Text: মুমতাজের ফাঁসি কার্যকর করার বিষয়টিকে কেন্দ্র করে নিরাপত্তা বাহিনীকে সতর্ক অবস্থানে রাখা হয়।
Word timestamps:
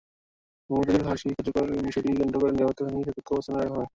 মুমতাজের 0.69 1.03
ফাঁসি 1.07 1.27
কার্যকর 1.29 1.53
করার 1.57 1.85
বিষয়টিকে 1.87 2.17
কেন্দ্র 2.19 2.37
করে 2.39 2.51
নিরাপত্তা 2.53 2.83
বাহিনীকে 2.85 3.09
সতর্ক 3.09 3.29
অবস্থানে 3.31 3.57
রাখা 3.59 3.75
হয়। 3.75 3.89